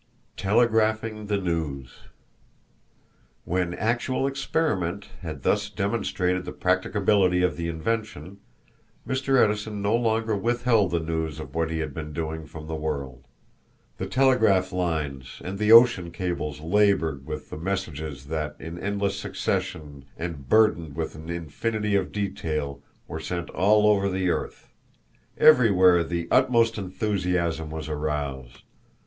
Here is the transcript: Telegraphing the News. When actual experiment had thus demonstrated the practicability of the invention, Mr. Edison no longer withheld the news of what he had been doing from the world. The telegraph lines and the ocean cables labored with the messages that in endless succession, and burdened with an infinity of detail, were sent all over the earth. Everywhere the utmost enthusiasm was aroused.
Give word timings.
Telegraphing 0.35 1.27
the 1.27 1.37
News. 1.37 1.93
When 3.45 3.75
actual 3.75 4.25
experiment 4.25 5.09
had 5.21 5.43
thus 5.43 5.69
demonstrated 5.69 6.43
the 6.43 6.51
practicability 6.51 7.43
of 7.43 7.55
the 7.55 7.67
invention, 7.67 8.39
Mr. 9.07 9.37
Edison 9.37 9.79
no 9.79 9.95
longer 9.95 10.35
withheld 10.35 10.89
the 10.89 10.99
news 10.99 11.39
of 11.39 11.53
what 11.53 11.69
he 11.69 11.81
had 11.81 11.93
been 11.93 12.13
doing 12.13 12.47
from 12.47 12.65
the 12.65 12.73
world. 12.73 13.27
The 13.99 14.07
telegraph 14.07 14.71
lines 14.71 15.39
and 15.45 15.59
the 15.59 15.71
ocean 15.71 16.09
cables 16.09 16.61
labored 16.61 17.27
with 17.27 17.51
the 17.51 17.57
messages 17.59 18.25
that 18.25 18.55
in 18.59 18.79
endless 18.79 19.19
succession, 19.19 20.05
and 20.17 20.49
burdened 20.49 20.95
with 20.95 21.13
an 21.13 21.29
infinity 21.29 21.93
of 21.95 22.11
detail, 22.11 22.81
were 23.07 23.19
sent 23.19 23.51
all 23.51 23.85
over 23.85 24.09
the 24.09 24.31
earth. 24.31 24.67
Everywhere 25.37 26.03
the 26.03 26.27
utmost 26.31 26.79
enthusiasm 26.79 27.69
was 27.69 27.87
aroused. 27.87 28.63